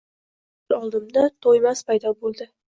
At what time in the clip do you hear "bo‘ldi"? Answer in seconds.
2.19-2.53